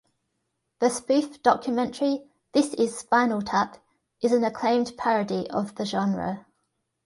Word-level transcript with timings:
The 0.79 0.89
spoof 0.89 1.43
documentary 1.43 2.23
"This 2.53 2.73
Is 2.73 2.97
Spinal 2.97 3.43
Tap" 3.43 3.77
is 4.19 4.31
an 4.31 4.43
acclaimed 4.43 4.93
parody 4.97 5.47
of 5.51 5.75
the 5.75 5.85
genre. 5.85 6.47